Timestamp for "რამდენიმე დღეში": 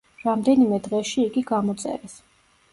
0.21-1.27